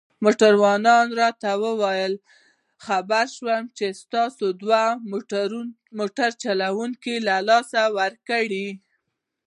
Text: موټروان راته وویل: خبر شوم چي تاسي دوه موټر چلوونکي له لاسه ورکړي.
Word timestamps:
موټروان 0.23 0.83
راته 1.21 1.49
وویل: 1.63 2.13
خبر 2.85 3.25
شوم 3.35 3.63
چي 3.77 3.87
تاسي 4.13 4.47
دوه 4.61 4.83
موټر 5.97 6.29
چلوونکي 6.43 7.15
له 7.27 7.35
لاسه 7.49 7.81
ورکړي. 7.97 8.67